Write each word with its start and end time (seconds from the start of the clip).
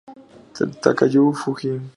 Takayuki 0.83 1.39
Fujii 1.39 1.81